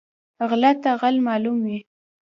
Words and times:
غله 0.49 0.71
ته 0.83 0.89
غل 1.01 1.15
معلوم 1.27 1.57
وي 1.65 1.79